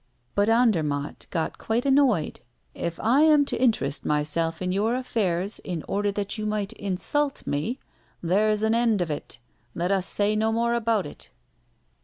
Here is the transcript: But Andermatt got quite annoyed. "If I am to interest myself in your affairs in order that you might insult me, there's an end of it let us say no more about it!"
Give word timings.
But 0.33 0.49
Andermatt 0.49 1.27
got 1.29 1.59
quite 1.59 1.85
annoyed. 1.85 2.39
"If 2.73 2.99
I 2.99 3.21
am 3.21 3.45
to 3.45 3.61
interest 3.61 4.03
myself 4.03 4.59
in 4.59 4.71
your 4.71 4.95
affairs 4.95 5.59
in 5.59 5.83
order 5.87 6.11
that 6.13 6.39
you 6.39 6.47
might 6.47 6.73
insult 6.73 7.45
me, 7.45 7.79
there's 8.19 8.63
an 8.63 8.73
end 8.73 9.03
of 9.03 9.11
it 9.11 9.37
let 9.75 9.91
us 9.91 10.07
say 10.07 10.35
no 10.35 10.51
more 10.51 10.73
about 10.73 11.05
it!" 11.05 11.29